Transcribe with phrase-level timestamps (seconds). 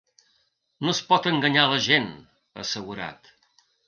[0.87, 2.09] “No es pot enganyar a la gent”,
[2.57, 3.31] ha assegurat.